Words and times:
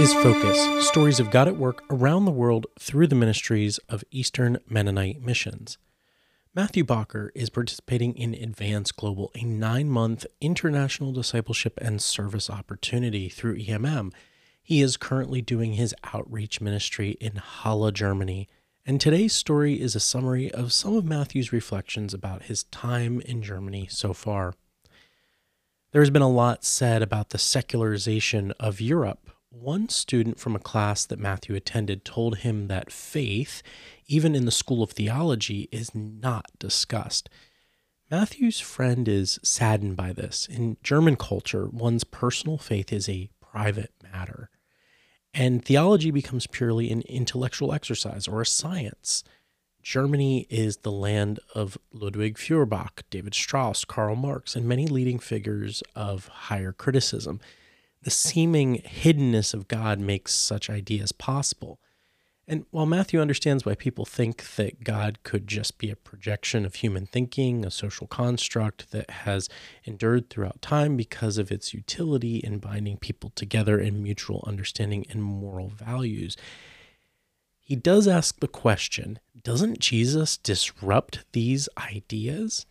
is 0.00 0.14
Focus 0.14 0.88
Stories 0.88 1.20
of 1.20 1.30
God 1.30 1.46
at 1.46 1.58
Work 1.58 1.84
around 1.90 2.24
the 2.24 2.30
world 2.30 2.66
through 2.78 3.06
the 3.06 3.14
ministries 3.14 3.76
of 3.90 4.02
Eastern 4.10 4.56
Mennonite 4.66 5.20
Missions. 5.20 5.76
Matthew 6.54 6.84
Baugher 6.84 7.30
is 7.34 7.50
participating 7.50 8.16
in 8.16 8.32
Advance 8.32 8.92
Global, 8.92 9.30
a 9.34 9.44
nine 9.44 9.90
month 9.90 10.24
international 10.40 11.12
discipleship 11.12 11.78
and 11.82 12.00
service 12.00 12.48
opportunity 12.48 13.28
through 13.28 13.58
EMM. 13.58 14.14
He 14.62 14.80
is 14.80 14.96
currently 14.96 15.42
doing 15.42 15.74
his 15.74 15.94
outreach 16.14 16.62
ministry 16.62 17.18
in 17.20 17.36
Halle, 17.36 17.92
Germany. 17.92 18.48
And 18.86 19.02
today's 19.02 19.34
story 19.34 19.78
is 19.78 19.94
a 19.94 20.00
summary 20.00 20.50
of 20.50 20.72
some 20.72 20.96
of 20.96 21.04
Matthew's 21.04 21.52
reflections 21.52 22.14
about 22.14 22.44
his 22.44 22.62
time 22.64 23.20
in 23.20 23.42
Germany 23.42 23.86
so 23.90 24.14
far. 24.14 24.54
There's 25.92 26.08
been 26.08 26.22
a 26.22 26.28
lot 26.28 26.64
said 26.64 27.02
about 27.02 27.30
the 27.30 27.38
secularization 27.38 28.52
of 28.52 28.80
Europe 28.80 29.30
one 29.50 29.88
student 29.88 30.38
from 30.38 30.54
a 30.54 30.60
class 30.60 31.04
that 31.04 31.18
Matthew 31.18 31.54
attended 31.54 32.04
told 32.04 32.38
him 32.38 32.68
that 32.68 32.92
faith, 32.92 33.62
even 34.06 34.34
in 34.34 34.44
the 34.44 34.50
school 34.50 34.82
of 34.82 34.92
theology, 34.92 35.68
is 35.72 35.94
not 35.94 36.46
discussed. 36.58 37.28
Matthew's 38.10 38.60
friend 38.60 39.08
is 39.08 39.38
saddened 39.42 39.96
by 39.96 40.12
this. 40.12 40.46
In 40.46 40.76
German 40.82 41.16
culture, 41.16 41.68
one's 41.68 42.04
personal 42.04 42.58
faith 42.58 42.92
is 42.92 43.08
a 43.08 43.30
private 43.40 43.92
matter, 44.02 44.50
and 45.34 45.64
theology 45.64 46.10
becomes 46.10 46.46
purely 46.46 46.90
an 46.90 47.02
intellectual 47.02 47.72
exercise 47.72 48.26
or 48.26 48.40
a 48.40 48.46
science. 48.46 49.22
Germany 49.82 50.46
is 50.50 50.78
the 50.78 50.92
land 50.92 51.40
of 51.54 51.78
Ludwig 51.92 52.36
Feuerbach, 52.36 53.02
David 53.10 53.34
Strauss, 53.34 53.84
Karl 53.84 54.16
Marx, 54.16 54.54
and 54.54 54.66
many 54.66 54.86
leading 54.86 55.18
figures 55.18 55.82
of 55.94 56.28
higher 56.28 56.72
criticism 56.72 57.40
the 58.02 58.10
seeming 58.10 58.78
hiddenness 58.78 59.52
of 59.52 59.68
God 59.68 59.98
makes 59.98 60.32
such 60.32 60.70
ideas 60.70 61.12
possible. 61.12 61.80
And 62.48 62.64
while 62.72 62.86
Matthew 62.86 63.20
understands 63.20 63.64
why 63.64 63.76
people 63.76 64.04
think 64.04 64.56
that 64.56 64.82
God 64.82 65.22
could 65.22 65.46
just 65.46 65.78
be 65.78 65.88
a 65.88 65.94
projection 65.94 66.66
of 66.66 66.74
human 66.76 67.06
thinking, 67.06 67.64
a 67.64 67.70
social 67.70 68.08
construct 68.08 68.90
that 68.90 69.08
has 69.08 69.48
endured 69.84 70.28
throughout 70.28 70.60
time 70.60 70.96
because 70.96 71.38
of 71.38 71.52
its 71.52 71.72
utility 71.72 72.38
in 72.38 72.58
binding 72.58 72.96
people 72.96 73.30
together 73.36 73.78
in 73.78 74.02
mutual 74.02 74.42
understanding 74.48 75.06
and 75.10 75.22
moral 75.22 75.68
values, 75.68 76.36
he 77.60 77.76
does 77.76 78.08
ask 78.08 78.40
the 78.40 78.48
question 78.48 79.20
doesn't 79.44 79.78
Jesus 79.78 80.36
disrupt 80.36 81.24
these 81.30 81.68
ideas? 81.78 82.66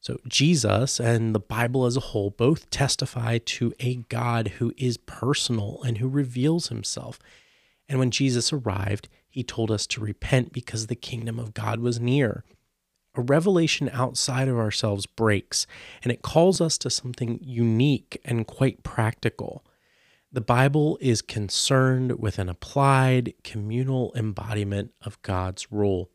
So, 0.00 0.18
Jesus 0.26 0.98
and 0.98 1.34
the 1.34 1.40
Bible 1.40 1.84
as 1.84 1.96
a 1.96 2.00
whole 2.00 2.30
both 2.30 2.70
testify 2.70 3.38
to 3.38 3.74
a 3.80 3.96
God 3.96 4.48
who 4.58 4.72
is 4.78 4.96
personal 4.96 5.82
and 5.82 5.98
who 5.98 6.08
reveals 6.08 6.68
himself. 6.68 7.18
And 7.86 7.98
when 7.98 8.10
Jesus 8.10 8.50
arrived, 8.50 9.08
he 9.28 9.42
told 9.42 9.70
us 9.70 9.86
to 9.88 10.00
repent 10.00 10.52
because 10.52 10.86
the 10.86 10.96
kingdom 10.96 11.38
of 11.38 11.52
God 11.52 11.80
was 11.80 12.00
near. 12.00 12.44
A 13.14 13.20
revelation 13.20 13.90
outside 13.92 14.48
of 14.48 14.56
ourselves 14.56 15.04
breaks, 15.04 15.66
and 16.02 16.10
it 16.10 16.22
calls 16.22 16.60
us 16.60 16.78
to 16.78 16.88
something 16.88 17.38
unique 17.42 18.20
and 18.24 18.46
quite 18.46 18.82
practical. 18.82 19.64
The 20.32 20.40
Bible 20.40 20.96
is 21.00 21.20
concerned 21.20 22.20
with 22.20 22.38
an 22.38 22.48
applied 22.48 23.34
communal 23.42 24.12
embodiment 24.14 24.92
of 25.02 25.20
God's 25.22 25.72
rule. 25.72 26.08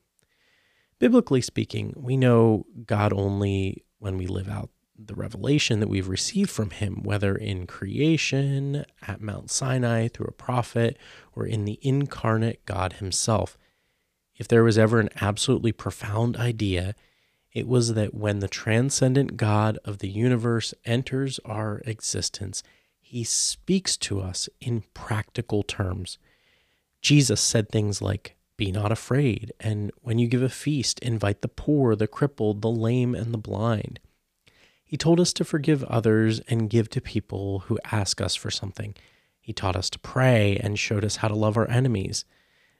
Biblically 1.00 1.42
speaking, 1.42 1.94
we 1.96 2.16
know 2.16 2.66
God 2.86 3.12
only 3.12 3.84
when 4.00 4.18
we 4.18 4.28
live 4.28 4.48
out 4.50 4.70
the 4.98 5.16
revelation 5.16 5.82
that 5.82 5.90
we've 5.90 6.08
received 6.08 6.50
from 6.50 6.70
him, 6.70 7.04
whether 7.04 7.36
in 7.36 7.68
creation, 7.68 8.86
at 9.06 9.20
Mount 9.20 9.52
Sinai 9.52 10.08
through 10.08 10.28
a 10.28 10.32
prophet, 10.32 10.98
or 11.34 11.46
in 11.46 11.66
the 11.66 11.80
incarnate 11.82 12.66
God 12.66 12.94
himself. 12.94 13.58
If 14.38 14.48
there 14.48 14.64
was 14.64 14.78
ever 14.78 15.00
an 15.00 15.10
absolutely 15.20 15.74
profound 15.74 16.38
idea, 16.38 16.96
it 17.52 17.68
was 17.68 17.94
that 17.94 18.14
when 18.14 18.40
the 18.40 18.48
transcendent 18.48 19.38
God 19.38 19.78
of 19.84 20.00
the 20.00 20.10
universe 20.10 20.74
enters 20.86 21.40
our 21.46 21.82
existence, 21.86 22.64
he 23.00 23.24
speaks 23.24 23.98
to 23.98 24.22
us 24.22 24.50
in 24.60 24.84
practical 24.94 25.64
terms. 25.64 26.18
Jesus 27.02 27.40
said 27.40 27.70
things 27.70 28.02
like, 28.02 28.36
be 28.58 28.72
not 28.72 28.92
afraid. 28.92 29.54
And 29.60 29.92
when 30.02 30.20
you 30.20 30.28
give 30.28 30.42
a 30.42 30.50
feast, 30.50 31.00
invite 31.00 31.42
the 31.42 31.48
poor, 31.48 31.96
the 31.96 32.08
crippled, 32.08 32.62
the 32.62 32.72
lame, 32.72 33.16
and 33.16 33.34
the 33.34 33.38
blind. 33.38 34.00
He 34.84 34.98
told 34.98 35.20
us 35.20 35.34
to 35.34 35.44
forgive 35.44 35.84
others 35.86 36.40
and 36.48 36.70
give 36.70 36.90
to 36.92 37.02
people 37.02 37.60
who 37.68 37.80
ask 37.92 38.22
us 38.22 38.36
for 38.36 38.52
something. 38.52 38.96
He 39.40 39.52
taught 39.52 39.76
us 39.76 39.90
to 39.92 40.00
pray 40.00 40.58
and 40.58 40.80
showed 40.80 41.04
us 41.04 41.18
how 41.18 41.28
to 41.28 41.36
love 41.36 41.58
our 41.58 41.70
enemies. 41.70 42.24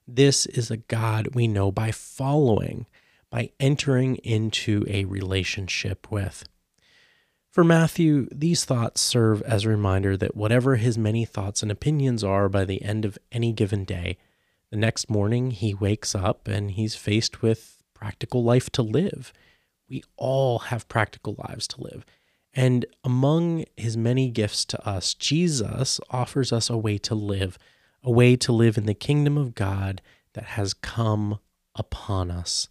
This 0.08 0.46
is 0.46 0.70
a 0.70 0.78
God 0.78 1.34
we 1.34 1.48
know 1.48 1.72
by 1.72 1.92
following, 1.92 2.86
by 3.30 3.52
entering 3.60 4.18
into 4.18 4.86
a 4.88 5.06
relationship 5.06 6.12
with. 6.12 6.48
For 7.50 7.64
Matthew, 7.64 8.28
these 8.32 8.66
thoughts 8.66 9.02
serve 9.02 9.42
as 9.44 9.64
a 9.64 9.70
reminder 9.70 10.18
that 10.18 10.36
whatever 10.36 10.76
his 10.76 10.98
many 10.98 11.26
thoughts 11.26 11.64
and 11.64 11.72
opinions 11.72 12.24
are 12.24 12.50
by 12.50 12.66
the 12.66 12.82
end 12.82 13.06
of 13.06 13.18
any 13.32 13.52
given 13.52 13.84
day, 13.84 14.18
the 14.72 14.78
next 14.78 15.10
morning, 15.10 15.52
he 15.52 15.74
wakes 15.74 16.16
up 16.16 16.48
and 16.48 16.72
he's 16.72 16.96
faced 16.96 17.42
with 17.42 17.84
practical 17.94 18.44
life 18.44 18.70
to 18.72 18.82
live. 18.82 19.32
We 19.90 20.04
all 20.18 20.60
have 20.60 20.88
practical 20.88 21.36
lives 21.38 21.68
to 21.70 21.82
live. 21.82 22.06
And 22.54 22.86
among 23.04 23.66
his 23.76 23.98
many 23.98 24.30
gifts 24.30 24.66
to 24.66 24.88
us, 24.88 25.14
Jesus 25.14 26.00
offers 26.10 26.54
us 26.54 26.70
a 26.70 26.78
way 26.78 26.98
to 27.00 27.14
live, 27.14 27.58
a 28.02 28.12
way 28.12 28.36
to 28.38 28.52
live 28.52 28.78
in 28.78 28.86
the 28.86 28.94
kingdom 28.94 29.38
of 29.38 29.56
God 29.56 30.02
that 30.34 30.46
has 30.46 30.74
come 30.74 31.40
upon 31.76 32.32
us. 32.32 32.70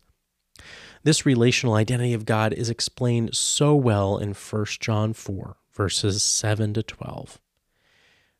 This 1.03 1.27
relational 1.27 1.75
identity 1.75 2.15
of 2.15 2.25
God 2.25 2.55
is 2.55 2.71
explained 2.71 3.35
so 3.35 3.75
well 3.75 4.17
in 4.17 4.33
1 4.33 4.65
John 4.81 5.13
4, 5.13 5.57
verses 5.73 6.23
7 6.23 6.73
to 6.75 6.83
12. 6.83 7.39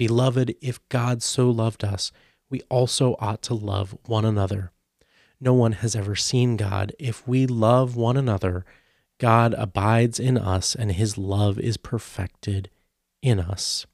Beloved, 0.00 0.56
if 0.62 0.80
God 0.88 1.22
so 1.22 1.50
loved 1.50 1.84
us, 1.84 2.10
we 2.48 2.62
also 2.70 3.16
ought 3.18 3.42
to 3.42 3.52
love 3.52 3.94
one 4.06 4.24
another. 4.24 4.72
No 5.38 5.52
one 5.52 5.72
has 5.72 5.94
ever 5.94 6.16
seen 6.16 6.56
God. 6.56 6.94
If 6.98 7.28
we 7.28 7.46
love 7.46 7.96
one 7.96 8.16
another, 8.16 8.64
God 9.18 9.52
abides 9.58 10.18
in 10.18 10.38
us 10.38 10.74
and 10.74 10.92
his 10.92 11.18
love 11.18 11.58
is 11.58 11.76
perfected 11.76 12.70
in 13.20 13.38
us. 13.38 13.84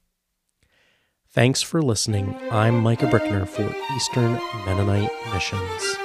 Thanks 1.29 1.61
for 1.61 1.81
listening. 1.81 2.37
I'm 2.51 2.79
Micah 2.79 3.07
Brickner 3.07 3.45
for 3.45 3.75
Eastern 3.93 4.39
Mennonite 4.65 5.11
Missions. 5.33 5.97